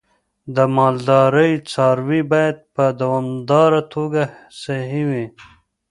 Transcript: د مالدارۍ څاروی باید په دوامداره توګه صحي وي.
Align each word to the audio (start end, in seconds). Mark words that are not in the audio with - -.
د 0.55 0.57
مالدارۍ 0.75 1.51
څاروی 1.71 2.21
باید 2.31 2.57
په 2.75 2.83
دوامداره 3.01 3.81
توګه 3.93 4.23
صحي 4.61 5.03
وي. 5.09 5.25